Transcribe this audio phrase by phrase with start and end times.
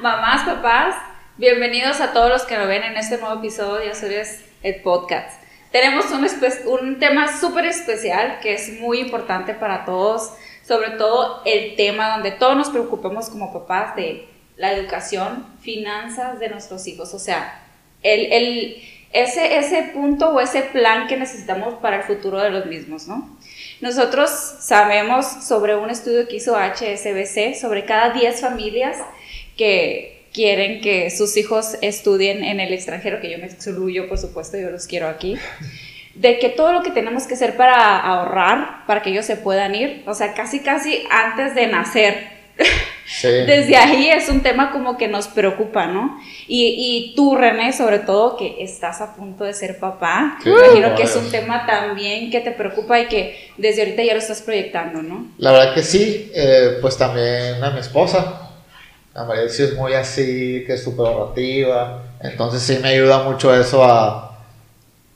[0.00, 0.94] Mamás, papás,
[1.36, 5.42] bienvenidos a todos los que lo ven en este nuevo episodio de Azures el Podcast.
[5.72, 6.26] Tenemos un,
[6.68, 10.32] un tema súper especial que es muy importante para todos,
[10.66, 14.26] sobre todo el tema donde todos nos preocupamos como papás de
[14.56, 17.60] la educación, finanzas de nuestros hijos, o sea,
[18.02, 22.64] el, el, ese, ese punto o ese plan que necesitamos para el futuro de los
[22.64, 23.36] mismos, ¿no?
[23.82, 28.96] Nosotros sabemos sobre un estudio que hizo HSBC sobre cada 10 familias
[29.60, 34.56] que quieren que sus hijos estudien en el extranjero, que yo me excluyo, por supuesto,
[34.56, 35.36] yo los quiero aquí,
[36.14, 39.74] de que todo lo que tenemos que hacer para ahorrar, para que ellos se puedan
[39.74, 42.40] ir, o sea, casi, casi antes de nacer,
[43.22, 46.18] desde ahí es un tema como que nos preocupa, ¿no?
[46.48, 50.94] Y, y, tú, René, sobre todo, que estás a punto de ser papá, me imagino
[50.94, 54.40] que es un tema también que te preocupa y que desde ahorita ya lo estás
[54.40, 55.26] proyectando, ¿no?
[55.36, 58.46] La verdad que sí, eh, pues también a mi esposa.
[59.14, 62.02] La sí es muy así, que es súper ahorrativa.
[62.20, 64.38] Entonces sí me ayuda mucho eso a,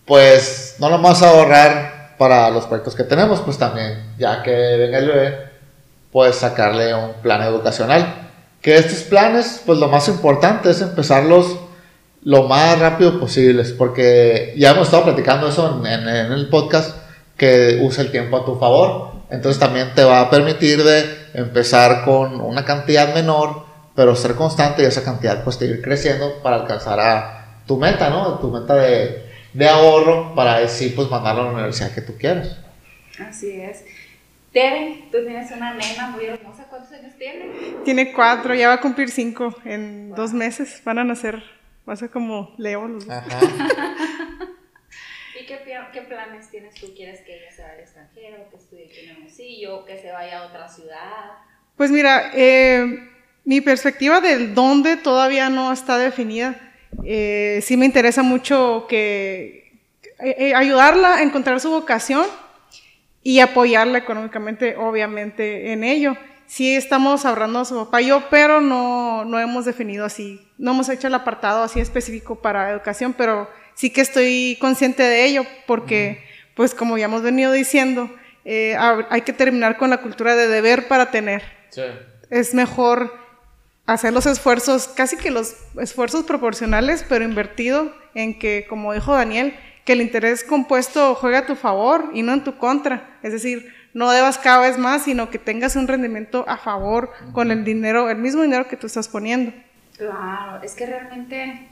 [0.04, 5.08] pues, no nomás ahorrar para los proyectos que tenemos, pues también, ya que venga el
[5.08, 5.38] bebé,
[6.12, 8.30] puedes sacarle un plan educacional.
[8.60, 11.58] Que estos planes, pues lo más importante es empezarlos
[12.22, 16.96] lo más rápido posible, porque ya hemos estado platicando eso en, el podcast,
[17.36, 19.12] que use el tiempo a tu favor.
[19.30, 23.63] Entonces también te va a permitir de empezar con una cantidad menor,
[23.94, 28.38] pero ser constante y esa cantidad pues seguir creciendo para alcanzar a tu meta, ¿no?
[28.38, 32.58] Tu meta de, de ahorro para así pues mandarlo a la universidad que tú quieras.
[33.18, 33.84] Así es.
[34.52, 36.64] Tere, tú tienes una nena muy hermosa.
[36.70, 37.50] ¿Cuántos años tiene?
[37.84, 40.80] Tiene cuatro, ya va a cumplir cinco en dos meses.
[40.84, 41.42] Van a nacer,
[41.88, 43.16] va a ser como Leo los dos.
[45.40, 45.58] ¿Y qué,
[45.92, 46.94] qué, planes tienes tú?
[46.94, 50.38] ¿Quieres que ella se vaya al extranjero, que estudie aquí en Hermosillo, que se vaya
[50.38, 51.32] a otra ciudad?
[51.76, 53.10] Pues mira, eh,
[53.44, 56.58] mi perspectiva del dónde todavía no está definida.
[57.04, 59.80] Eh, sí me interesa mucho que
[60.20, 62.26] eh, ayudarla a encontrar su vocación
[63.22, 66.16] y apoyarla económicamente, obviamente, en ello.
[66.46, 70.72] Sí estamos ahorrando a su papá y yo, pero no, no hemos definido así, no
[70.72, 75.46] hemos hecho el apartado así específico para educación, pero sí que estoy consciente de ello
[75.66, 76.22] porque,
[76.54, 78.10] pues como ya hemos venido diciendo,
[78.44, 81.42] eh, hay que terminar con la cultura de deber para tener.
[81.70, 81.82] Sí.
[82.30, 83.23] Es mejor
[83.86, 89.54] hacer los esfuerzos, casi que los esfuerzos proporcionales, pero invertido en que, como dijo Daniel,
[89.84, 93.18] que el interés compuesto juega a tu favor y no en tu contra.
[93.22, 97.50] Es decir, no debas cada vez más, sino que tengas un rendimiento a favor con
[97.50, 99.52] el dinero, el mismo dinero que tú estás poniendo.
[99.96, 101.68] Claro, es que realmente,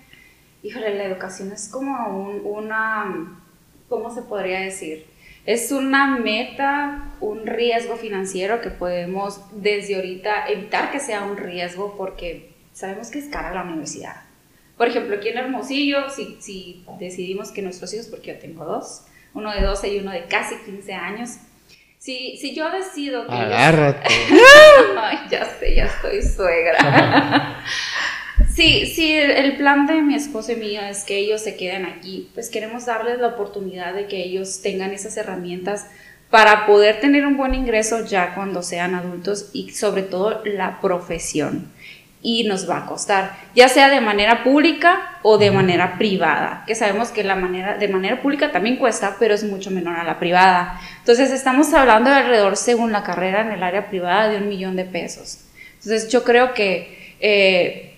[0.62, 3.40] híjole, la educación es como una,
[3.88, 5.06] ¿cómo se podría decir?
[5.44, 11.96] Es una meta, un riesgo financiero que podemos desde ahorita evitar que sea un riesgo
[11.96, 14.16] porque sabemos que es cara la universidad
[14.82, 19.02] por ejemplo, aquí en Hermosillo, si, si decidimos que nuestros hijos, porque yo tengo dos,
[19.32, 21.36] uno de 12 y uno de casi 15 años,
[21.98, 23.32] si, si yo decido que...
[23.32, 24.12] Agárrate.
[24.98, 27.62] Ay, ya sé, ya estoy suegra.
[28.54, 32.30] sí, sí, el plan de mi esposo y mío es que ellos se queden aquí,
[32.34, 35.86] pues queremos darles la oportunidad de que ellos tengan esas herramientas
[36.30, 41.70] para poder tener un buen ingreso ya cuando sean adultos y sobre todo la profesión
[42.22, 46.76] y nos va a costar, ya sea de manera pública o de manera privada, que
[46.76, 50.20] sabemos que la manera de manera pública también cuesta, pero es mucho menor a la
[50.20, 50.80] privada.
[51.00, 54.76] Entonces estamos hablando de alrededor, según la carrera en el área privada, de un millón
[54.76, 55.40] de pesos.
[55.74, 57.91] Entonces yo creo que eh,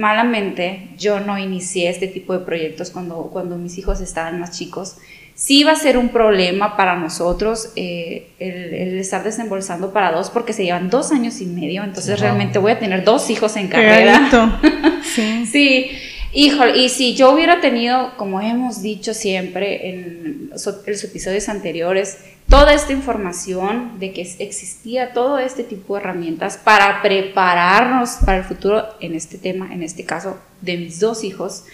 [0.00, 4.96] malamente yo no inicié este tipo de proyectos cuando, cuando mis hijos estaban más chicos
[5.34, 10.52] sí va a ser un problema para nosotros eh, el, estar desembolsando para dos porque
[10.52, 14.60] se llevan dos años y medio, entonces realmente voy a tener dos hijos en carrera.
[15.02, 15.46] sí.
[15.46, 15.90] sí.
[16.32, 22.18] Híjole, y si yo hubiera tenido, como hemos dicho siempre en los, episodios anteriores,
[22.50, 28.44] toda esta información de que existía todo este tipo de herramientas para prepararnos para el
[28.44, 31.64] futuro en este tema, en este caso de mis dos hijos,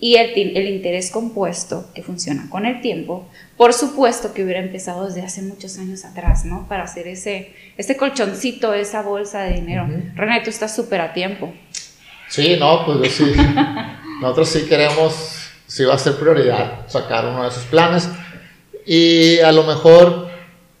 [0.00, 3.26] y el, el, interés compuesto que funciona con el tiempo,
[3.56, 6.68] por supuesto que hubiera empezado desde hace muchos años atrás, ¿no?
[6.68, 9.88] Para hacer ese, ese colchoncito, esa bolsa de dinero.
[10.14, 11.52] René, tú estás súper a tiempo.
[12.28, 13.32] Sí, no, pues sí.
[14.20, 18.08] Nosotros sí queremos, sí va a ser prioridad sacar uno de esos planes.
[18.88, 20.28] Y a lo mejor,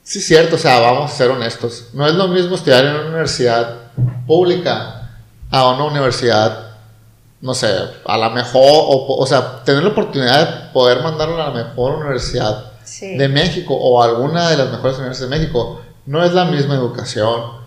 [0.02, 1.90] sí es cierto, o sea, vamos a ser honestos.
[1.92, 3.92] No es lo mismo estudiar en una universidad
[4.26, 5.10] pública
[5.50, 6.68] a una universidad
[7.40, 7.68] no sé,
[8.04, 11.96] a la mejor, o, o sea, tener la oportunidad de poder mandarlo a la mejor
[11.96, 16.46] universidad de México o a alguna de las mejores universidades de México, no es la
[16.46, 17.58] misma educación,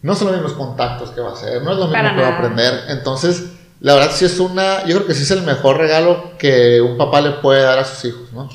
[0.00, 2.28] no son los mismos contactos que va a hacer, no es lo mismo que va
[2.28, 2.84] a aprender.
[2.88, 3.44] Entonces,
[3.80, 6.96] la verdad sí es una, yo creo que sí es el mejor regalo que un
[6.96, 8.48] papá le puede dar a sus hijos, ¿no?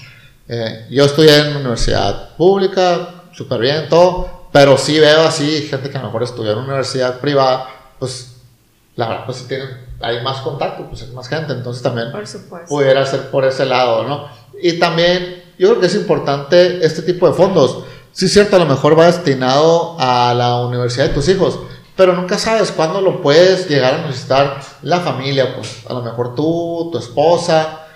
[0.48, 5.90] Eh, yo estudié en una universidad pública, súper bien, todo, pero sí veo así gente
[5.90, 7.68] que a lo mejor estudió en una universidad privada,
[7.98, 8.34] pues
[8.96, 9.70] la verdad, pues si tienen,
[10.02, 12.12] hay más contacto, pues hay más gente, entonces también
[12.68, 14.28] pudiera ser por ese lado, ¿no?
[14.62, 17.86] Y también yo creo que es importante este tipo de fondos.
[18.12, 21.60] Sí, es cierto, a lo mejor va destinado a la universidad de tus hijos,
[21.96, 26.36] pero nunca sabes cuándo lo puedes llegar a necesitar la familia, pues a lo mejor
[26.36, 27.88] tú, tu esposa,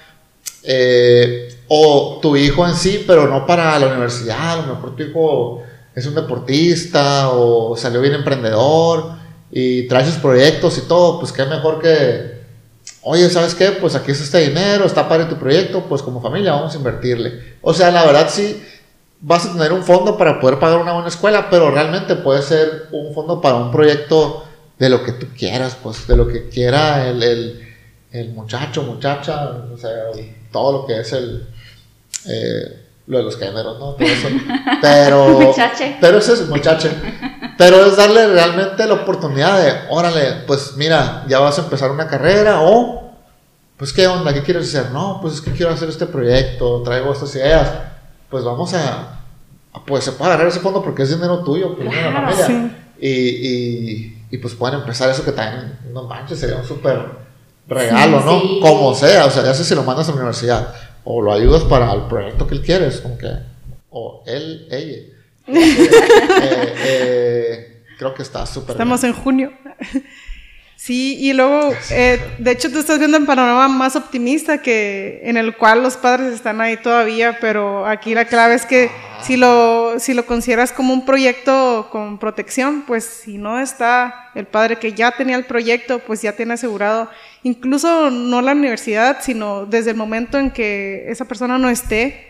[0.63, 5.03] eh, o tu hijo en sí, pero no para la universidad, a lo mejor tu
[5.03, 5.63] hijo
[5.95, 9.15] es un deportista o salió bien emprendedor
[9.51, 12.41] y trae sus proyectos y todo, pues qué mejor que,
[13.01, 13.71] oye, ¿sabes qué?
[13.71, 17.57] Pues aquí es este dinero, está para tu proyecto, pues como familia vamos a invertirle.
[17.61, 18.63] O sea, la verdad sí
[19.19, 22.87] vas a tener un fondo para poder pagar una buena escuela, pero realmente puede ser
[22.91, 24.45] un fondo para un proyecto
[24.77, 27.67] de lo que tú quieras, pues de lo que quiera el, el,
[28.11, 29.91] el muchacho, muchacha, o sea,
[30.51, 31.47] todo lo que es el...
[32.27, 33.95] Eh, lo de los géneros, ¿no?
[34.81, 35.53] Pero,
[36.01, 36.89] pero eso es muchacho.
[37.57, 42.05] Pero es darle realmente la oportunidad de, órale, pues mira, ya vas a empezar una
[42.05, 43.13] carrera o,
[43.77, 44.91] pues qué onda, ¿qué quieres hacer?
[44.91, 47.69] No, pues es que quiero hacer este proyecto, traigo estas ideas
[48.29, 49.21] pues vamos a,
[49.85, 52.75] pues se puede agarrar ese fondo porque es dinero tuyo, la familia.
[52.99, 56.99] Y, y, y, pues pueden empezar eso que también, no manches, sería un súper
[57.67, 58.41] regalo, ¿no?
[58.59, 60.73] Como sea, o sea, ya sé si lo mandas a la universidad
[61.09, 63.27] o lo ayudas para el proyecto que él quiere, aunque,
[63.89, 65.13] o él, ella.
[66.39, 69.53] Eh, eh, creo que está súper Estamos en junio.
[70.87, 75.35] Sí, y luego, eh, de hecho, tú estás viendo un panorama más optimista que en
[75.35, 78.89] el cual los padres están ahí todavía, pero aquí la clave es que
[79.21, 84.45] si lo, si lo consideras como un proyecto con protección, pues si no está el
[84.45, 87.09] padre que ya tenía el proyecto, pues ya tiene asegurado,
[87.43, 92.29] incluso no la universidad, sino desde el momento en que esa persona no esté,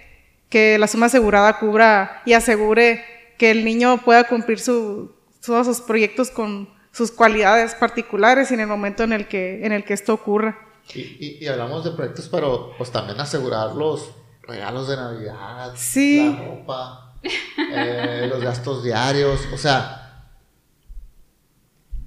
[0.50, 3.06] que la suma asegurada cubra y asegure
[3.38, 5.12] que el niño pueda cumplir su,
[5.45, 9.85] todos sus proyectos con sus cualidades particulares en el momento en el que, en el
[9.85, 10.57] que esto ocurra.
[10.95, 14.09] Y, y, hablamos de proyectos, pero pues también asegurar los
[14.41, 16.33] regalos de Navidad, sí.
[16.33, 20.31] la ropa, eh, los gastos diarios, o sea,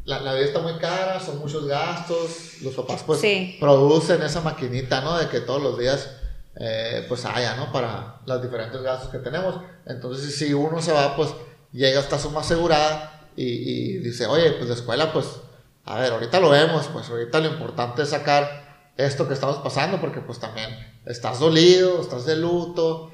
[0.05, 3.23] la, la, vida está muy cara, son muchos gastos, los papás pues
[3.61, 5.19] producen esa maquinita, ¿no?
[5.19, 6.17] De que todos los días
[6.57, 7.71] eh, pues haya, ¿no?
[7.71, 9.61] Para los diferentes gastos que tenemos.
[9.87, 11.31] Entonces si uno se va, pues
[11.71, 15.41] llega esta suma asegurada y, dice, oye, pues la escuela, pues,
[15.85, 20.01] a ver, ahorita lo vemos, pues ahorita lo importante es sacar esto que estamos pasando,
[20.01, 20.69] porque pues también
[21.07, 23.11] estás dolido, estás de luto,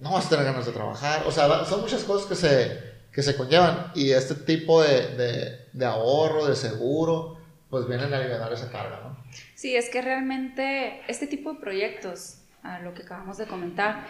[0.00, 2.80] no vas a tener ganas de trabajar, o sea, son muchas cosas que se,
[3.12, 7.38] que se conllevan y este tipo de, de, de ahorro, de seguro,
[7.68, 9.24] pues vienen a aliviar esa carga, ¿no?
[9.54, 14.06] Sí, es que realmente este tipo de proyectos, a lo que acabamos de comentar,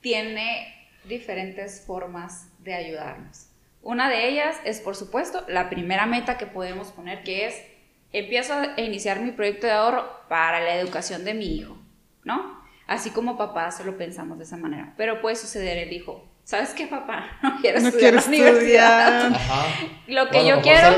[0.00, 3.46] tiene diferentes formas de ayudarnos.
[3.82, 7.60] Una de ellas es, por supuesto, la primera meta que podemos poner, que es,
[8.12, 11.76] empiezo a iniciar mi proyecto de ahorro para la educación de mi hijo,
[12.24, 12.62] ¿no?
[12.86, 14.94] Así como papás lo pensamos de esa manera.
[14.96, 17.26] Pero puede suceder el hijo, ¿sabes qué, papá?
[17.42, 19.30] No quiero estudiar en la universidad.
[20.06, 20.92] Lo que yo quiero...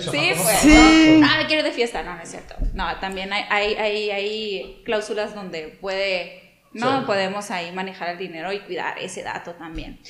[0.00, 1.20] sí, pues, sí.
[1.24, 2.02] Ah, me quiero de fiesta.
[2.02, 2.54] No, no es cierto.
[2.74, 6.42] No, también hay, hay, hay, hay cláusulas donde puede...
[6.72, 10.00] No podemos ahí manejar el dinero y cuidar ese dato también.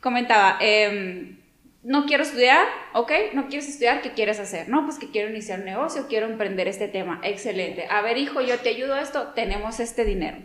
[0.00, 1.36] Comentaba, eh,
[1.82, 4.68] no quiero estudiar, ok, no quieres estudiar, ¿qué quieres hacer?
[4.68, 7.86] No, pues que quiero iniciar un negocio, quiero emprender este tema, excelente.
[7.90, 10.38] A ver, hijo, yo te ayudo a esto, tenemos este dinero.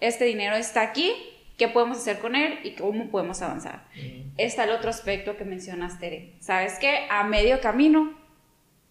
[0.00, 1.14] Este dinero está aquí,
[1.56, 3.86] ¿qué podemos hacer con él y cómo podemos avanzar?
[4.36, 6.34] Está el otro aspecto que mencionas, Tere.
[6.40, 7.06] ¿Sabes qué?
[7.08, 8.18] A medio camino,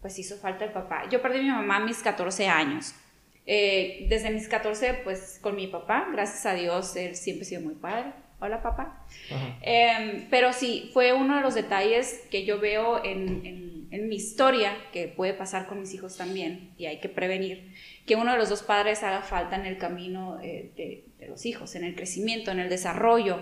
[0.02, 1.08] pues hizo falta el papá.
[1.12, 2.96] Yo perdí a mi mamá a mis 14 años.
[3.46, 7.62] Eh, desde mis 14, pues con mi papá, gracias a Dios, él siempre ha sido
[7.62, 9.06] muy padre hola papá.
[9.62, 14.76] Em, pero sí, fue uno de los detalles que yo veo en, en, mi historia,
[14.92, 17.74] que puede pasar con mis hijos también, y hay que prevenir,
[18.06, 21.46] que uno de los dos padres haga falta en el camino eh, de, de, los
[21.46, 23.40] hijos, en el crecimiento, en el desarrollo,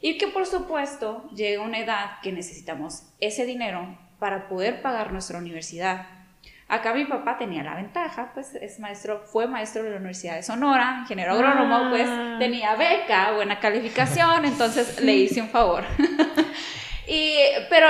[0.00, 5.38] y que por supuesto llega una edad que necesitamos ese dinero para poder pagar nuestra
[5.38, 6.19] universidad
[6.70, 10.44] Acá mi papá tenía la ventaja, pues es maestro, fue maestro de la Universidad de
[10.44, 12.36] Sonora, ingeniero agrónomo, pues ah.
[12.38, 15.82] tenía beca, buena calificación, entonces le hice un favor.
[17.08, 17.34] y,
[17.68, 17.88] pero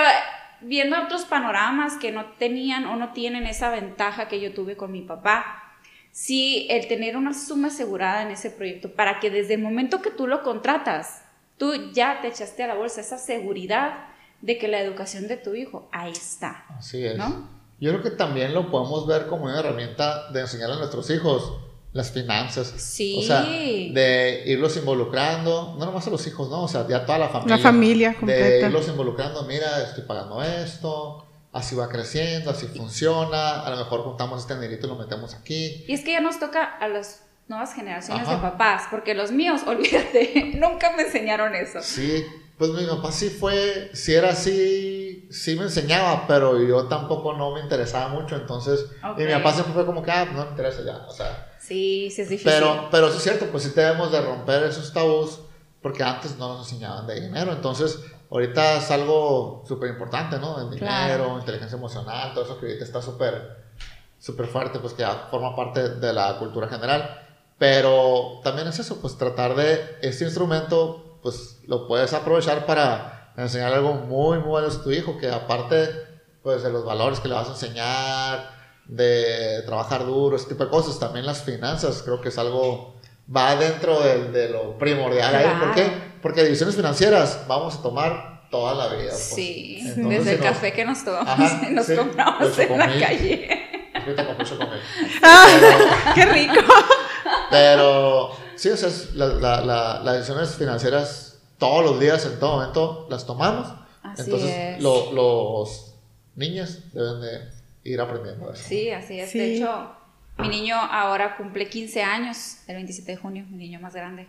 [0.62, 4.90] viendo otros panoramas que no tenían o no tienen esa ventaja que yo tuve con
[4.90, 5.74] mi papá,
[6.10, 10.10] sí, el tener una suma asegurada en ese proyecto para que desde el momento que
[10.10, 11.22] tú lo contratas,
[11.58, 14.06] tú ya te echaste a la bolsa esa seguridad
[14.40, 16.64] de que la educación de tu hijo ahí está.
[16.78, 17.18] Así es.
[17.18, 17.59] ¿No?
[17.80, 21.54] Yo creo que también lo podemos ver como una herramienta de enseñar a nuestros hijos
[21.92, 22.72] las finanzas.
[22.76, 23.16] Sí.
[23.18, 26.62] O sea, de irlos involucrando, no nomás a los hijos, ¿no?
[26.64, 27.56] O sea, ya toda la familia.
[27.56, 28.66] La familia De completa.
[28.66, 34.42] irlos involucrando, mira, estoy pagando esto, así va creciendo, así funciona, a lo mejor juntamos
[34.42, 35.84] este dinerito y lo metemos aquí.
[35.88, 38.36] Y es que ya nos toca a las nuevas generaciones Ajá.
[38.36, 41.80] de papás, porque los míos, olvídate, nunca me enseñaron eso.
[41.82, 42.24] Sí,
[42.60, 47.52] pues mi papá sí fue, sí era así, sí me enseñaba, pero yo tampoco no
[47.54, 48.84] me interesaba mucho, entonces,
[49.16, 52.10] y mi papá siempre fue como que, ah, no me interesa ya, o sea, Sí,
[52.10, 52.52] sí es difícil.
[52.52, 55.40] pero, pero sí es cierto, pues sí debemos de romper esos tabús,
[55.80, 57.98] porque antes no nos enseñaban de dinero, entonces,
[58.30, 60.60] ahorita es algo súper importante, ¿no?
[60.60, 61.38] El dinero, Claro.
[61.38, 63.56] inteligencia emocional, todo eso que ahorita está súper,
[64.18, 67.26] súper fuerte, pues que ya forma parte de la cultura general,
[67.56, 73.72] pero también es eso, pues tratar de, este instrumento, pues lo puedes aprovechar para enseñar
[73.72, 75.88] algo muy, muy valioso a tu hijo, que aparte,
[76.42, 78.50] pues de los valores que le vas a enseñar,
[78.86, 82.96] de trabajar duro, ese tipo de cosas, también las finanzas, creo que es algo,
[83.34, 85.92] va dentro del- de, lo primordial ahí, ¿por qué?
[86.20, 89.10] Porque decisiones financieras vamos a tomar toda la vida.
[89.10, 89.18] pues.
[89.34, 92.86] Sí, Entonces, desde si el café que nos tomamos Ajá, nos sí, compramos en la
[92.86, 93.90] calle.
[93.94, 94.80] Ahorita compré chocomil.
[95.22, 96.54] Ah, ¡Qué rico!
[97.50, 98.30] Pero
[98.60, 102.56] sí, o sea, es la- la- la- las decisiones financieras todos los días, en todo
[102.58, 103.66] momento, las tomamos.
[104.02, 104.82] Así Entonces, es.
[104.82, 105.94] lo- los
[106.36, 108.62] niños deben de ir aprendiendo eso.
[108.66, 109.30] Sí, así es.
[109.30, 109.38] Sí.
[109.38, 109.94] De hecho,
[110.38, 114.26] mi niño ahora cumple 15 años, el 27 de junio, mi niño más grande.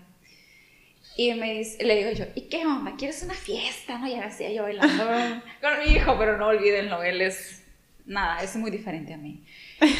[1.17, 2.95] Y me dice, le digo yo, ¿y qué onda?
[2.97, 3.97] ¿Quieres una fiesta?
[3.97, 5.03] No, ya hacía yo bailando
[5.61, 7.63] con mi hijo, pero no olvídenlo, él es
[8.05, 9.43] nada, es muy diferente a mí.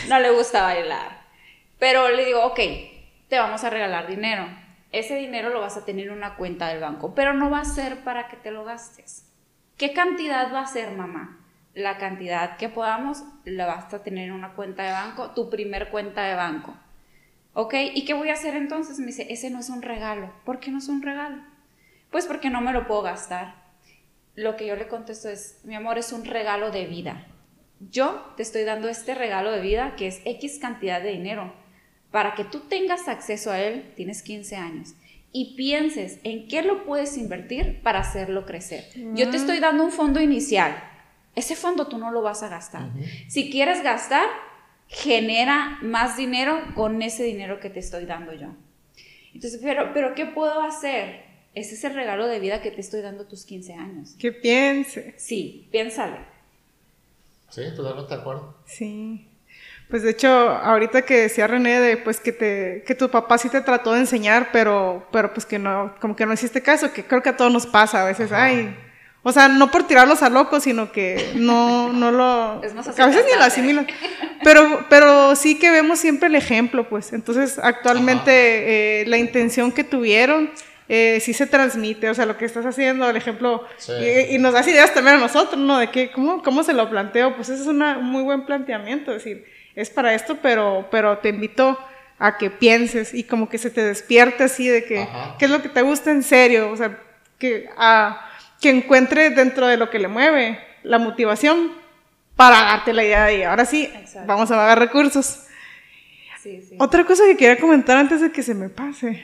[0.10, 1.22] No le gusta bailar.
[1.80, 2.60] Pero le digo, ok,
[3.32, 4.46] te vamos a regalar dinero.
[4.92, 7.66] Ese dinero lo vas a tener en una cuenta del banco, pero no va a
[7.66, 9.26] ser para que te lo gastes.
[9.78, 11.40] ¿Qué cantidad va a ser, mamá?
[11.74, 15.92] La cantidad que podamos la vas a tener en una cuenta de banco, tu primer
[15.92, 16.76] cuenta de banco.
[17.54, 17.74] ¿Ok?
[17.94, 19.00] ¿Y qué voy a hacer entonces?
[19.00, 20.34] Me dice, ese no es un regalo.
[20.44, 21.42] ¿Por qué no es un regalo?
[22.12, 23.56] Pues porque no me lo puedo gastar.
[24.36, 27.28] Lo que yo le contesto es, mi amor, es un regalo de vida.
[27.80, 31.62] Yo te estoy dando este regalo de vida que es X cantidad de dinero.
[32.12, 34.94] Para que tú tengas acceso a él, tienes 15 años.
[35.32, 38.86] Y pienses en qué lo puedes invertir para hacerlo crecer.
[39.16, 40.76] Yo te estoy dando un fondo inicial.
[41.36, 42.90] Ese fondo tú no lo vas a gastar.
[43.30, 44.28] Si quieres gastar,
[44.88, 48.50] genera más dinero con ese dinero que te estoy dando yo.
[49.34, 51.24] Entonces, pero, pero ¿qué puedo hacer?
[51.54, 54.16] Ese es el regalo de vida que te estoy dando tus 15 años.
[54.20, 55.14] Que piense.
[55.18, 56.18] Sí, piénsale.
[57.50, 58.58] Sí, totalmente de acuerdo.
[58.66, 59.28] Sí.
[59.92, 63.50] Pues de hecho, ahorita que decía René de pues que te que tu papá sí
[63.50, 67.04] te trató de enseñar, pero pero pues que no como que no hiciste caso, que
[67.04, 68.46] creo que a todos nos pasa a veces, Ajá.
[68.46, 68.74] ay,
[69.24, 73.06] o sea, no por tirarlos a locos, sino que no no lo Es más a
[73.06, 73.86] veces ni lo asimilan.
[74.44, 77.12] Pero pero sí que vemos siempre el ejemplo, pues.
[77.14, 80.50] Entonces, actualmente eh, la intención que tuvieron
[80.90, 83.94] eh, sí se transmite, o sea, lo que estás haciendo, el ejemplo, Sí.
[83.94, 85.78] y, y nos das ideas también a nosotros, ¿no?
[85.78, 87.36] De que, ¿cómo, cómo se lo planteo?
[87.36, 89.46] Pues ese es un muy buen planteamiento, es decir,
[89.76, 91.80] es para esto, pero, pero te invito
[92.20, 95.36] a que pienses y como que se te despierte así de que, Ajá.
[95.40, 96.70] ¿qué es lo que te gusta en serio?
[96.72, 96.98] O sea,
[97.40, 98.30] que, a,
[98.62, 101.72] que encuentre dentro de lo que le mueve la motivación
[102.36, 104.28] para darte la idea de, ahora sí, Exacto.
[104.28, 105.46] vamos a pagar recursos.
[106.42, 106.76] Sí, sí.
[106.80, 109.24] Otra cosa que quería comentar antes de que se me pase.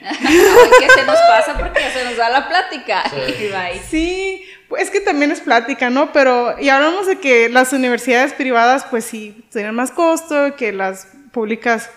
[0.80, 3.02] Que se nos pasa porque se nos da la plática.
[3.10, 3.44] Sí.
[3.44, 3.80] Y bye.
[3.90, 6.12] Sí, es que también es plática, ¿no?
[6.12, 11.08] Pero, y hablamos de que las universidades privadas, pues sí, tienen más costo, que las
[11.32, 11.90] públicas,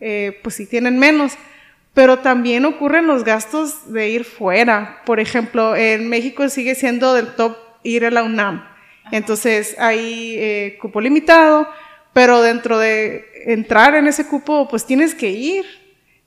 [0.00, 1.32] eh, pues sí tienen menos.
[1.94, 5.02] Pero también ocurren los gastos de ir fuera.
[5.06, 8.64] Por ejemplo, en México sigue siendo del top ir a la UNAM.
[9.10, 11.68] Entonces hay eh, cupo limitado,
[12.12, 15.64] pero dentro de entrar en ese cupo, pues tienes que ir.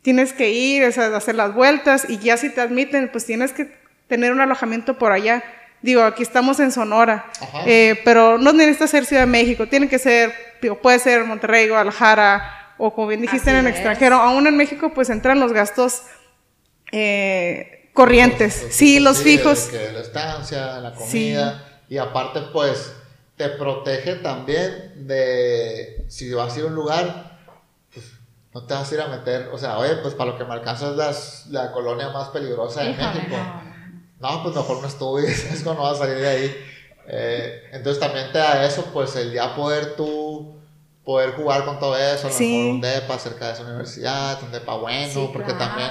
[0.01, 3.53] Tienes que ir, o sea, hacer las vueltas y ya si te admiten, pues tienes
[3.53, 3.72] que
[4.08, 5.43] tener un alojamiento por allá.
[5.82, 7.26] Digo, aquí estamos en Sonora,
[7.66, 11.68] eh, pero no necesita ser Ciudad de México, tiene que ser, digo, puede ser Monterrey,
[11.70, 13.78] Guadalajara, o como bien dijiste Así en el es.
[13.78, 14.16] extranjero.
[14.18, 16.04] Aún en México, pues entran los gastos
[16.92, 19.70] eh, corrientes, sí, los sí, fijos.
[19.70, 21.68] Que la estancia, la comida.
[21.90, 22.94] Y aparte, pues,
[23.36, 27.40] te protege también de si vas a ir a un lugar,
[27.94, 28.06] pues,
[28.54, 29.50] no te vas a ir a meter.
[29.52, 32.84] O sea, oye, pues para lo que me alcanza es las- la colonia más peligrosa
[32.84, 33.36] de Híjole, México.
[33.38, 33.71] no.
[34.22, 36.56] No, pues mejor no estudies, es cuando vas a salir de ahí.
[37.08, 40.56] Eh, entonces también te da eso, pues el ya poder tú
[41.04, 42.58] poder jugar con todo eso, a lo Sí.
[42.58, 45.60] mejor un depa cerca de esa universidad, un depa bueno, Sí, porque claro.
[45.66, 45.90] también,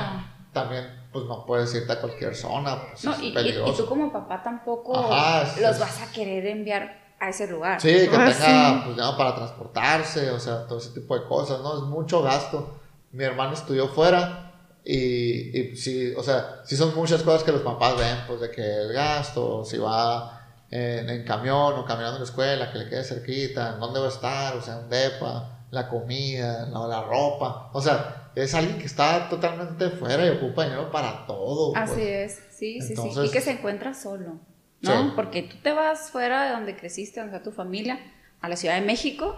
[0.52, 3.72] también pues no puedes irte a cualquier zona, pues No, es y, y- peligroso.
[3.72, 7.49] y tú como papá tampoco Ajá, es- los es- vas a querer enviar a ese
[7.49, 7.80] lugar.
[7.80, 8.82] Sí, que Ah, tenga sí.
[8.84, 11.75] pues, ya para transportarse, o sea, todo ese tipo de cosas, ¿no?
[11.76, 12.78] Es mucho gasto.
[13.10, 14.50] Mi hermano estudió fuera
[14.84, 18.50] y, y sí, o sea, sí son muchas cosas que los papás ven, pues de
[18.50, 22.88] que el gasto, si va en, en camión o caminando en la escuela, que le
[22.88, 27.02] quede cerquita, en dónde va a estar, o sea, un depa, la comida, la, la
[27.02, 31.76] ropa, o sea, es alguien que está totalmente fuera y ocupa dinero para todo.
[31.76, 32.06] Así pues.
[32.06, 32.92] es, sí, sí, sí.
[32.94, 34.38] Entonces- Y que se encuentra solo,
[34.80, 35.02] ¿no?
[35.02, 35.12] Sí.
[35.16, 37.99] Porque tú te vas fuera de donde creciste, donde está tu familia,
[38.40, 39.37] a la Ciudad de México,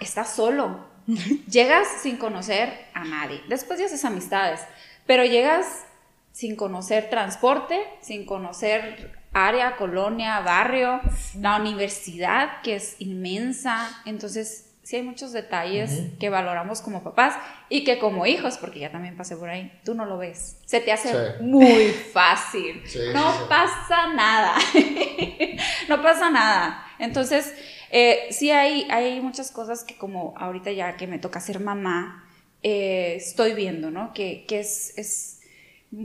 [0.00, 0.88] estás solo.
[1.50, 3.40] llegas sin conocer a nadie.
[3.48, 4.60] Después ya haces amistades,
[5.06, 5.84] pero llegas
[6.32, 11.00] sin conocer transporte, sin conocer área, colonia, barrio,
[11.38, 13.88] la universidad que es inmensa.
[14.04, 17.36] Entonces, sí hay muchos detalles que valoramos como papás
[17.68, 20.58] y que como hijos, porque ya también pasé por ahí, tú no lo ves.
[20.66, 21.42] Se te hace Sí.
[21.44, 22.82] muy fácil.
[22.86, 23.38] Sí, no sí.
[23.48, 24.54] pasa nada.
[25.88, 26.84] no pasa nada.
[26.98, 27.54] Entonces,
[27.90, 32.28] eh, sí hay, hay muchas cosas que como ahorita ya que me toca ser mamá,
[32.62, 34.12] eh, estoy viendo, ¿no?
[34.12, 34.96] Que, que es...
[34.96, 35.36] es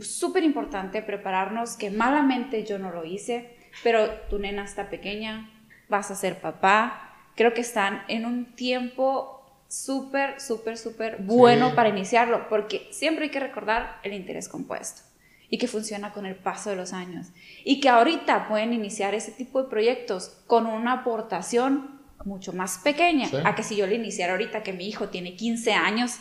[0.01, 5.48] súper importante prepararnos, que malamente yo no lo hice, pero tu nena está pequeña,
[5.89, 11.75] vas a ser papá, creo que están en un tiempo súper, súper, súper bueno Sí.
[11.75, 15.04] para iniciarlo, porque siempre hay que recordar el interés compuesto
[15.50, 17.28] y que funciona con el paso de los años
[17.64, 23.28] y que ahorita pueden iniciar ese tipo de proyectos con una aportación mucho más pequeña
[23.28, 23.38] Sí.
[23.44, 26.14] a que si yo le iniciara ahorita que mi hijo tiene 15 años,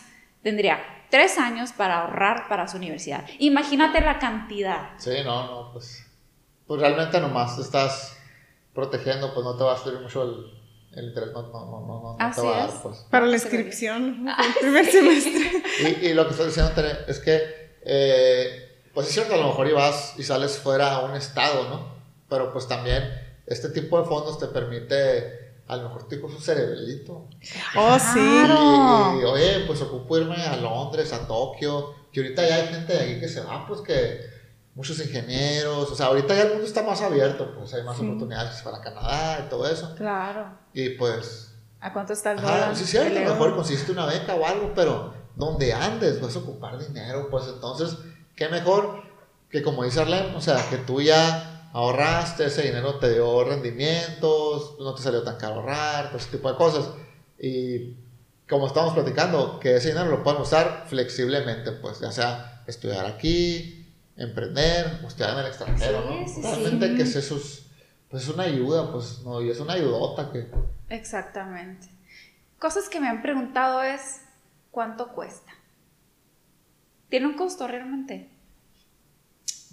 [0.42, 0.78] tendría
[1.10, 3.24] tres años para ahorrar para su universidad.
[3.38, 4.90] Imagínate la cantidad.
[4.98, 6.04] Sí, no, no, pues,
[6.66, 8.18] pues realmente nomás te estás
[8.74, 12.02] protegiendo, pues no te va a subir mucho el, el interés, no, no, no, no,
[12.02, 12.74] no Así te va a dar, es.
[12.82, 12.98] pues.
[13.10, 14.32] Para la inscripción, ¿no?
[14.36, 15.62] el primer semestre.
[16.02, 17.40] Y, y lo que estoy diciendo Tere, es que,
[17.86, 18.63] eh,
[18.94, 21.88] pues es cierto, a lo mejor ibas y sales fuera a un estado, ¿no?
[22.28, 23.02] Pero pues también
[23.46, 27.28] este tipo de fondos te permite, a lo mejor te con su cerebrito.
[27.76, 28.18] Oh, sí.
[28.20, 32.92] Y, y, oye, pues ocupo irme a Londres, a Tokio, que ahorita ya hay gente
[32.92, 34.20] de aquí que se va, pues que
[34.74, 38.04] muchos ingenieros, o sea, ahorita ya el mundo está más abierto, pues hay más Sí.
[38.04, 39.94] oportunidades para Canadá y todo eso.
[39.96, 40.46] Claro.
[40.72, 42.74] Y pues, ¿A cuánto está el dólar?
[42.74, 46.38] sí cierto, a lo mejor consiste una beca o algo, pero donde andes vas a
[46.38, 47.96] ocupar dinero, pues entonces,
[48.36, 49.02] qué mejor
[49.50, 54.76] que como dice Arlene, o sea, que tú ya ahorraste, ese dinero te dio rendimientos,
[54.80, 56.90] no te salió tan caro ahorrar, todo ese tipo de cosas.
[57.38, 57.94] Y
[58.48, 63.86] como estamos platicando, que ese dinero lo pueden usar flexiblemente, pues ya sea estudiar aquí,
[64.16, 66.28] emprender, estudiar en el extranjero, Sí, ¿no?
[66.28, 66.42] sí, sí.
[66.42, 67.66] Realmente que es eso es,
[68.10, 70.48] pues es una ayuda, pues, no, y es una ayudota que...
[70.88, 71.88] Exactamente.
[72.58, 74.20] Cosas que me han preguntado es,
[74.70, 75.52] ¿cuánto cuesta?
[77.08, 78.30] ¿Tiene un costo realmente?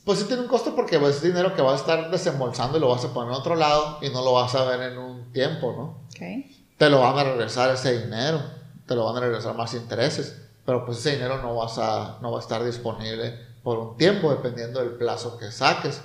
[0.03, 2.81] Pues sí tiene un costo porque pues, es dinero que vas a estar desembolsando y
[2.81, 5.31] lo vas a poner en otro lado y no lo vas a ver en un
[5.31, 5.83] tiempo, ¿no?
[6.07, 6.45] Ok.
[6.77, 8.41] Te lo van a regresar ese dinero,
[8.87, 12.31] te lo van a regresar más intereses, pero pues ese dinero no, vas a, no
[12.31, 16.01] va a estar disponible por un tiempo dependiendo del plazo que saques.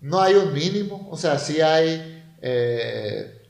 [0.00, 3.48] No hay un mínimo, o sea, sí hay, eh,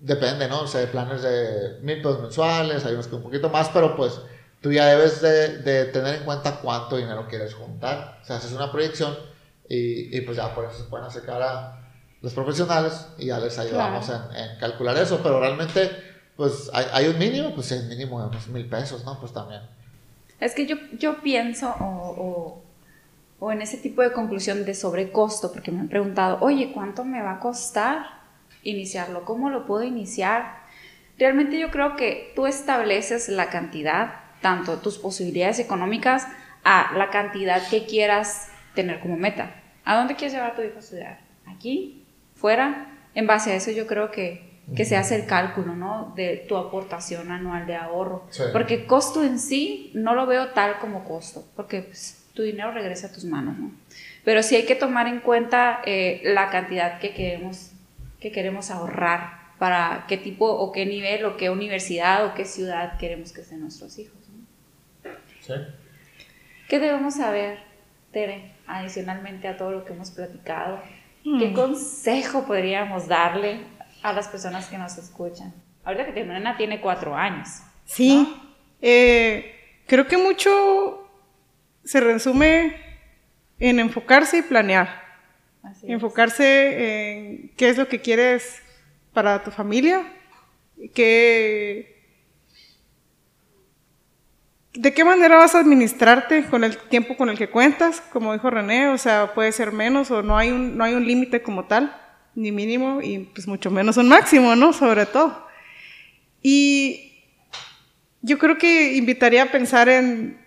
[0.00, 0.62] depende, ¿no?
[0.62, 3.94] O sea, hay planes de mil pesos mensuales, hay unos que un poquito más, pero
[3.96, 4.20] pues
[4.60, 8.18] tú ya debes de, de tener en cuenta cuánto dinero quieres juntar.
[8.22, 9.16] O sea, haces una proyección
[9.68, 11.74] y, y pues ya por eso se pueden acercar a
[12.20, 15.90] los profesionales y ya les ayudamos en, en calcular eso, pero realmente
[16.36, 19.18] pues hay, hay un mínimo, pues el mínimo de unos mil pesos, ¿no?
[19.18, 19.62] Pues también.
[20.40, 22.62] Es que yo, yo pienso, o, o,
[23.40, 27.20] o en ese tipo de conclusión de sobrecosto, porque me han preguntado, oye, ¿cuánto me
[27.22, 28.06] va a costar
[28.62, 29.24] iniciarlo?
[29.24, 30.60] ¿Cómo lo puedo iniciar?
[31.18, 36.26] Realmente yo creo que tú estableces la cantidad, tanto tus posibilidades económicas,
[36.64, 39.54] a la cantidad que quieras tener como meta.
[39.84, 41.20] ¿A dónde quieres llevar a tu hijo a estudiar?
[41.46, 42.04] ¿Aquí?
[42.34, 42.94] ¿Fuera?
[43.14, 46.12] En base a eso yo creo que, que se hace el cálculo, ¿no?
[46.14, 48.26] De tu aportación anual de ahorro.
[48.30, 48.42] Sí.
[48.52, 53.06] Porque costo en sí no lo veo tal como costo, porque pues, tu dinero regresa
[53.06, 53.72] a tus manos, ¿no?
[54.24, 57.70] Pero sí hay que tomar en cuenta eh, la cantidad que queremos,
[58.20, 62.98] que queremos ahorrar para qué tipo o qué nivel o qué universidad o qué ciudad
[62.98, 64.27] queremos que estén nuestros hijos.
[65.48, 65.56] ¿No?
[65.56, 65.62] Sí.
[66.68, 67.58] ¿Qué debemos saber,
[68.12, 70.82] Tere, adicionalmente a todo lo que hemos platicado?
[71.38, 73.60] ¿Qué consejo podríamos darle
[74.02, 75.52] a las personas que nos escuchan?
[75.84, 77.48] Ahorita que tu nena tiene cuatro años.
[77.84, 78.34] Sí.
[78.80, 79.54] Eh,
[79.86, 81.10] creo que mucho
[81.84, 82.76] se resume
[83.58, 85.02] en enfocarse y planear.
[85.62, 85.92] Así es.
[85.92, 88.62] Enfocarse en qué es lo que quieres
[89.12, 90.02] para tu familia,
[90.94, 91.97] qué,
[94.78, 98.00] ¿De qué manera vas a administrarte con el tiempo con el que cuentas?
[98.12, 101.42] Como dijo René, o sea, puede ser menos o no hay un, no un límite
[101.42, 102.00] como tal,
[102.36, 104.72] ni mínimo y pues mucho menos un máximo, ¿no?
[104.72, 105.48] Sobre todo.
[106.42, 107.24] Y
[108.22, 110.46] yo creo que invitaría a pensar en,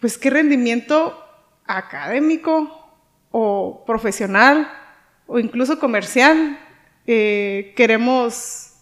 [0.00, 1.22] pues, qué rendimiento
[1.66, 2.96] académico
[3.30, 4.72] o profesional
[5.26, 6.58] o incluso comercial
[7.06, 8.73] eh, queremos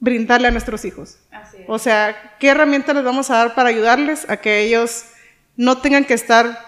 [0.00, 1.18] brindarle a nuestros hijos.
[1.66, 5.04] O sea, ¿qué herramientas les vamos a dar para ayudarles a que ellos
[5.56, 6.58] no tengan que estar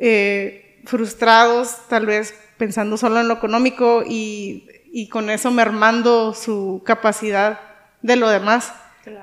[0.00, 7.60] eh, frustrados, tal vez pensando solo en lo económico y, con eso mermando su capacidad
[8.02, 8.72] de lo demás?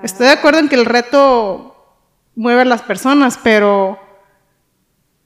[0.02, 1.96] Estoy de acuerdo en que el reto
[2.34, 3.98] mueve a las personas, pero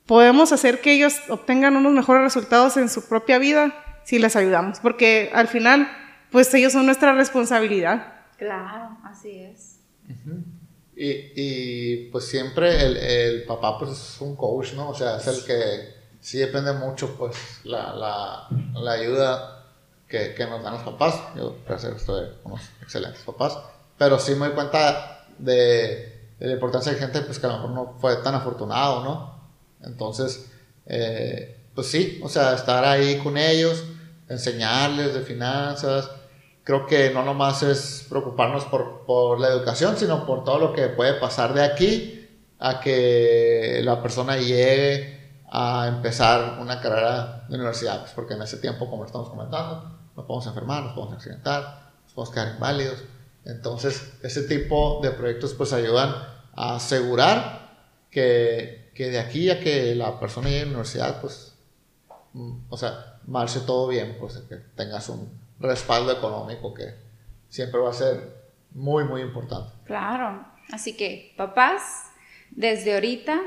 [0.06, 4.78] podemos hacer que ellos obtengan unos mejores resultados en su propia vida si les ayudamos,
[4.80, 5.90] porque al final,
[6.30, 8.15] pues ellos son nuestra responsabilidad.
[8.38, 9.80] Claro, así es.
[10.94, 14.90] y, y, pues siempre el, el, papá pues es un coach, ¿no?
[14.90, 19.64] O sea, es el que sí depende mucho pues la, la, la ayuda
[20.08, 21.20] que, que, nos dan los papás.
[21.36, 23.58] Yo gracias estoy con unos excelentes papás,
[23.98, 27.54] pero sí me doy cuenta de, de, la importancia de gente pues que a lo
[27.56, 29.36] mejor no fue tan afortunado, ¿no?
[29.82, 30.50] Entonces,
[30.86, 33.84] eh, pues sí, o sea, estar ahí con ellos,
[34.28, 36.10] enseñarles de finanzas,
[36.66, 40.88] creo que no nomás es preocuparnos por, por, la educación, sino por todo lo que
[40.88, 48.00] puede pasar de aquí a que la persona llegue a empezar una carrera de universidad,
[48.00, 52.12] pues porque en ese tiempo, como estamos comentando, nos podemos enfermar, nos podemos accidentar, nos
[52.12, 53.04] podemos quedar inválidos.
[53.44, 56.16] Entonces, ese tipo de proyectos pues ayudan
[56.56, 57.76] a asegurar
[58.10, 61.54] que, que de aquí a que la persona llegue a la universidad, pues,
[62.32, 66.94] mm, o sea, marche todo bien, pues que tengas un respaldo económico que
[67.48, 68.36] siempre va a ser
[68.72, 69.72] muy, muy importante.
[69.84, 72.10] Claro, así que papás,
[72.50, 73.40] desde ahorita,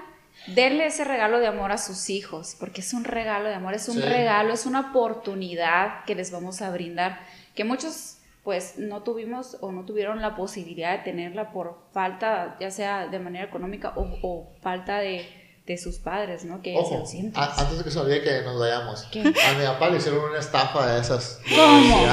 [0.47, 3.89] denle ese regalo de amor a sus hijos, porque es un regalo de amor, es
[3.89, 7.19] un regalo, es una oportunidad que les vamos a brindar,
[7.55, 12.71] que muchos pues no tuvimos o no tuvieron la posibilidad de tenerla por falta, ya
[12.71, 15.38] sea de manera económica o falta de,
[15.69, 16.63] de sus padres, ¿no?
[16.63, 16.95] Que Ojo,
[17.35, 20.87] antes de que se olvide que nos vayamos, a mi papá le hicieron una estafa
[20.87, 21.39] de esas.
[21.47, 22.07] ¿Cómo?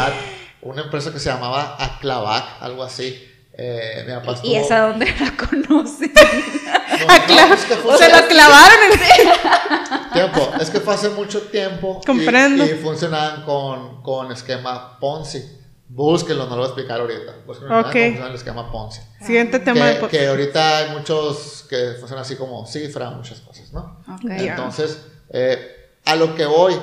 [0.60, 3.18] Una empresa que se llamaba Aclavac, algo así.
[3.54, 6.12] Eh, mi papá ¿Y esa dónde la conoce?
[6.12, 10.50] No, es que fue se lo clavaron en tiempo.
[10.60, 12.02] Es que fue hace mucho tiempo.
[12.04, 12.62] Comprendo.
[12.66, 15.42] Y, y funcionaban con, con esquema Ponzi.
[15.88, 17.34] Búsquenlo, no lo voy a explicar ahorita.
[17.46, 18.16] Búsquenlo okay.
[18.16, 19.00] en el esquema Ponzi.
[19.24, 20.00] Siguiente tema.
[20.00, 24.04] Que, que ahorita hay muchos que funcionan así como cifra, muchas cosas, ¿no?
[24.28, 26.74] Entonces, eh, a lo que voy,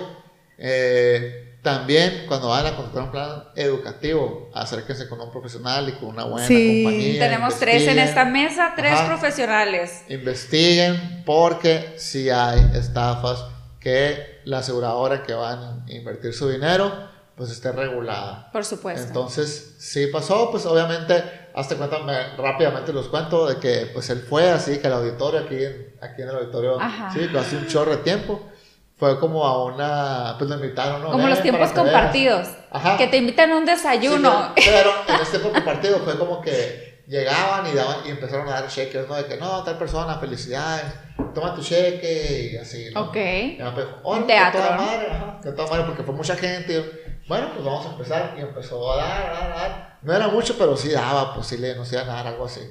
[0.57, 6.09] eh, también cuando van a contratar un plan educativo, acérquense con un profesional y con
[6.09, 6.83] una buena sí.
[6.83, 7.19] compañía.
[7.19, 10.03] Tenemos tres en esta mesa, tres profesionales.
[10.09, 13.45] Investiguen porque si hay estafas
[13.79, 18.49] que la aseguradora que van a invertir su dinero pues esté regulada.
[18.51, 19.07] Por supuesto.
[19.07, 21.23] Entonces, sí pasó, pues obviamente,
[21.55, 21.97] hasta cuenta,
[22.37, 26.21] rápidamente los cuento de que pues él fue así, que el auditorio aquí en, aquí
[26.21, 26.77] en el auditorio,
[27.13, 28.49] sí, lo hace un chorro de tiempo.
[28.95, 31.11] Fue como a una, pues lo invitaron, ¿no?
[31.11, 32.47] Como los tiempos compartidos.
[32.71, 32.95] Ajá.
[32.95, 34.53] Que te invitan a un desayuno.
[34.55, 38.67] pero, en este tiempo compartido fue como que llegaban y daban y empezaron a dar
[38.67, 39.15] cheques, ¿no?
[39.15, 40.85] De que no, tal persona, felicidades,
[41.33, 43.01] toma tu cheque y así, ¿no?
[43.05, 43.15] Ok.
[43.15, 44.61] Y me dijo, oh, Teatro.
[44.61, 47.89] Que toda madre, ajá, que toda madre, porque fue mucha gente bueno, pues vamos a
[47.91, 48.35] empezar.
[48.37, 49.99] Y empezó a dar, a dar, a dar.
[50.01, 52.61] No era mucho, pero sí daba, pues sí le iban a dar algo así.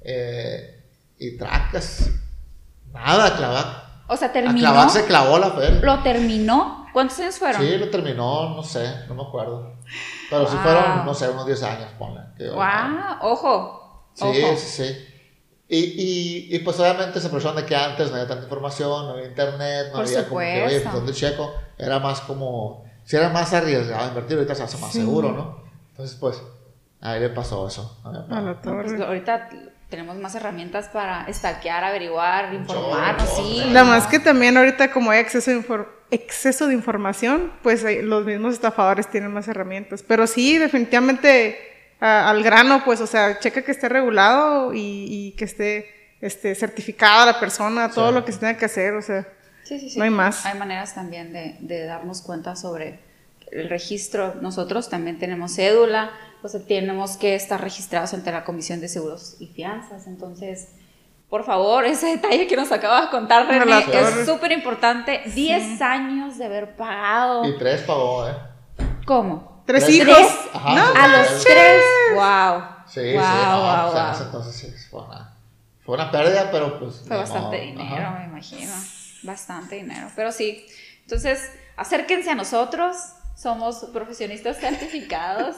[0.00, 0.82] Eh,
[1.18, 2.10] y tracas.
[2.92, 3.84] Nada, clavar.
[4.08, 4.68] O sea, terminó.
[4.68, 5.80] A se clavó la fe.
[5.80, 6.86] ¿Lo terminó?
[6.92, 7.60] ¿Cuántos años fueron?
[7.60, 9.74] Sí, lo terminó, no sé, no me acuerdo.
[10.30, 12.20] Pero sí fueron, no sé, unos 10 años, ponle.
[12.50, 13.18] ¡Wow!
[13.22, 14.10] Ojo.
[14.14, 15.08] Sí, sí, sí.
[15.66, 19.12] Y, y, y, pues obviamente se aprovecharon de que antes no había tanta información, no
[19.14, 21.52] había internet, no había como que, oye, pues, ¿dónde checo?
[21.78, 25.64] Era más como si era más arriesgado invertir, ahorita se hace más seguro, ¿no?
[25.90, 26.42] Entonces, pues,
[27.00, 28.00] ahí le pasó eso.
[28.04, 29.48] A pues, ahorita
[29.88, 33.62] tenemos más herramientas para stalkear, averiguar, informar, sí.
[33.68, 38.54] Nada más que también ahorita como hay exceso de, exceso de información, pues los mismos
[38.54, 40.02] estafadores tienen más herramientas.
[40.02, 41.58] Pero sí, definitivamente
[42.00, 47.40] al grano, pues, o sea, checa que esté regulado y, que esté este, certificada la
[47.40, 49.26] persona, todo lo que se tenga que hacer, o sea.
[49.64, 49.98] Sí, sí, sí.
[49.98, 50.44] No hay más.
[50.46, 53.00] Hay maneras también de, darnos cuenta sobre
[53.50, 54.34] el registro.
[54.40, 56.10] Nosotros también tenemos cédula,
[56.42, 60.06] o sea, tenemos que estar registrados ante la Comisión de Seguros y Fianzas.
[60.06, 60.68] Entonces,
[61.28, 65.22] por favor, ese detalle que nos acaba de contar René es súper importante.
[65.34, 67.44] 10 años de haber pagado.
[67.44, 68.34] Y tres pagó, ¿eh?
[69.06, 69.62] ¿Cómo?
[69.66, 70.16] Tres, hijos.
[70.52, 71.82] A los tres.
[72.14, 72.74] Wow.
[72.86, 75.34] Sí, Wow, sí, no, wow, entonces sí, fue una,
[75.84, 77.02] fue una pérdida, pero pues.
[77.06, 78.18] Fue bastante modo, dinero, ajá.
[78.18, 78.72] me imagino.
[79.24, 80.10] Bastante dinero.
[80.14, 80.64] Pero sí.
[81.02, 82.96] Entonces, acérquense a nosotros.
[83.36, 85.56] Somos profesionistas certificados.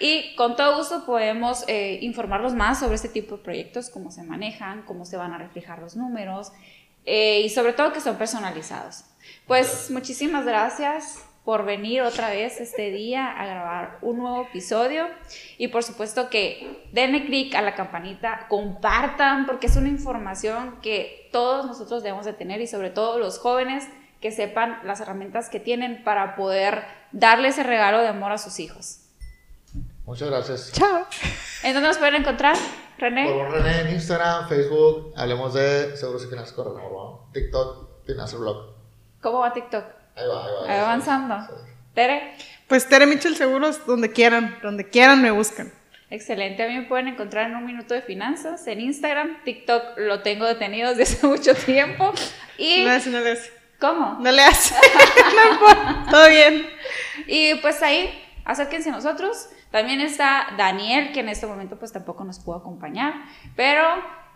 [0.00, 4.24] Y con todo gusto podemos eh, informarlos más sobre este tipo de proyectos, cómo se
[4.24, 6.50] manejan, cómo se van a reflejar los números
[7.04, 9.04] eh, y sobre todo que son personalizados.
[9.46, 15.08] Pues muchísimas gracias por venir otra vez este día a grabar un nuevo episodio
[15.58, 21.28] y por supuesto que denle clic a la campanita, compartan porque es una información que
[21.32, 23.88] todos nosotros debemos de tener y sobre todo los jóvenes
[24.20, 28.60] que sepan las herramientas que tienen para poder darle ese regalo de amor a sus
[28.60, 29.00] hijos.
[30.04, 30.72] Muchas gracias.
[30.72, 31.06] Chao.
[31.64, 32.56] ¿En dónde nos pueden encontrar,
[32.98, 33.32] René?
[33.32, 37.28] Por René en Instagram, Facebook, hablemos de seguros y finanzas ¿no?
[37.32, 38.74] TikTok, Finanzas Blog.
[39.20, 40.01] ¿Cómo va TikTok?
[40.16, 40.72] Ahí va, ahí va.
[40.72, 41.36] Ahí avanzando.
[41.46, 41.52] Sí.
[41.94, 42.34] Tere,
[42.68, 45.72] Pues Tere Mitchell Seguros, donde quieran, donde quieran me buscan.
[46.10, 46.62] excelente.
[46.62, 49.42] A mí me pueden encontrar en un minuto de finanzas en Instagram.
[49.44, 52.12] TikTok lo tengo detenido desde hace mucho tiempo.
[52.58, 53.50] Y No le hace, no le hace.
[53.80, 54.18] ¿cómo?
[54.20, 54.74] No le hace.
[55.34, 56.06] no importa.
[56.10, 56.66] Todo bien.
[57.26, 58.08] Y pues ahí,
[58.44, 59.48] acérquense a nosotros.
[59.70, 63.14] También está Daniel, que en este momento pues tampoco nos pudo acompañar.
[63.56, 63.82] Pero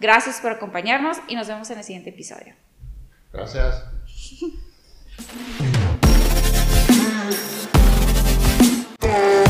[0.01, 2.55] gracias por acompañarnos y nos vemos en el siguiente episodio.
[3.33, 3.85] Gracias.
[9.09, 9.46] Oh.